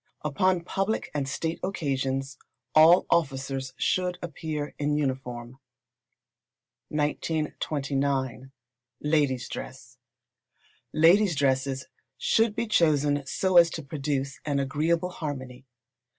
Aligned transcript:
Upon 0.25 0.63
public 0.63 1.11
and 1.13 1.29
state 1.29 1.59
occasions 1.61 2.39
all 2.73 3.05
officers 3.11 3.71
should 3.77 4.17
appear 4.23 4.73
in 4.79 4.95
uniform. 4.95 5.59
1929. 6.87 8.51
Ladies' 8.99 9.47
Dress. 9.47 9.99
Ladies' 10.91 11.35
dresses 11.35 11.85
should 12.17 12.55
be 12.55 12.65
chosen 12.65 13.23
so 13.27 13.57
as 13.57 13.69
to 13.69 13.83
produce 13.83 14.39
an 14.43 14.57
agreeable 14.59 15.09
harmony. 15.11 15.67